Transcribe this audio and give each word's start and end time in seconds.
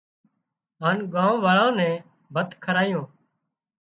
هانَ 0.81 0.97
ڳام 1.13 1.33
واۯان 1.43 1.71
نين 1.79 1.95
ڀت 2.33 2.49
کارايُون 2.63 3.05